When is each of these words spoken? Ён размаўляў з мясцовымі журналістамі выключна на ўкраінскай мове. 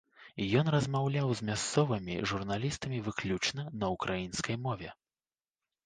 Ён 0.61 0.71
размаўляў 0.75 1.29
з 1.41 1.49
мясцовымі 1.51 2.17
журналістамі 2.33 3.05
выключна 3.11 3.69
на 3.79 3.95
ўкраінскай 3.97 4.55
мове. 4.69 4.89